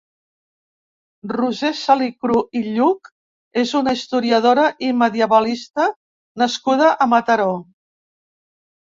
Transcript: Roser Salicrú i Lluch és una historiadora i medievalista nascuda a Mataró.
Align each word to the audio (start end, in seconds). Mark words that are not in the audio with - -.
Roser 1.33 1.69
Salicrú 1.81 2.39
i 2.59 2.61
Lluch 2.67 3.09
és 3.63 3.73
una 3.81 3.93
historiadora 3.97 4.63
i 4.87 4.89
medievalista 5.03 5.87
nascuda 6.45 6.89
a 7.07 7.11
Mataró. 7.13 7.47